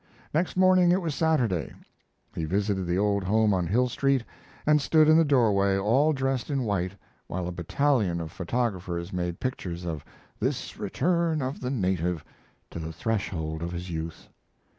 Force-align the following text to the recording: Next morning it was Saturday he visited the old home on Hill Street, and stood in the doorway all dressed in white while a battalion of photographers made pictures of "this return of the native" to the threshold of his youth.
Next 0.33 0.57
morning 0.57 0.91
it 0.91 0.99
was 0.99 1.13
Saturday 1.13 1.71
he 2.33 2.45
visited 2.45 2.87
the 2.87 2.97
old 2.97 3.23
home 3.23 3.53
on 3.53 3.67
Hill 3.67 3.87
Street, 3.87 4.23
and 4.65 4.81
stood 4.81 5.07
in 5.07 5.15
the 5.15 5.23
doorway 5.23 5.77
all 5.77 6.11
dressed 6.11 6.49
in 6.49 6.63
white 6.63 6.93
while 7.27 7.47
a 7.47 7.51
battalion 7.51 8.19
of 8.19 8.31
photographers 8.31 9.13
made 9.13 9.39
pictures 9.39 9.85
of 9.85 10.03
"this 10.39 10.79
return 10.79 11.43
of 11.43 11.59
the 11.61 11.69
native" 11.69 12.25
to 12.71 12.79
the 12.79 12.91
threshold 12.91 13.61
of 13.61 13.71
his 13.73 13.91
youth. 13.91 14.27